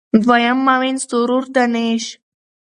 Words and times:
دویم 0.25 0.57
معاون 0.65 0.95
سرور 1.07 1.43
دانش 1.55 2.03